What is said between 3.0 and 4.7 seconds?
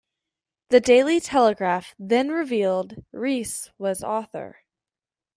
Rees was author.